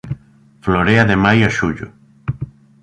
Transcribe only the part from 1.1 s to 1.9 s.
maio a xullo.